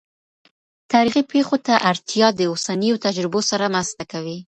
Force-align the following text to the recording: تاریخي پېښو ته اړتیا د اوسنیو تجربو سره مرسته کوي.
تاریخي 0.91 1.23
پېښو 1.33 1.57
ته 1.65 1.73
اړتیا 1.89 2.27
د 2.35 2.41
اوسنیو 2.51 3.01
تجربو 3.05 3.39
سره 3.49 3.65
مرسته 3.75 4.03
کوي. 4.11 4.37